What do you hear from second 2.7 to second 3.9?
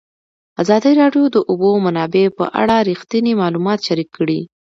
رښتیني معلومات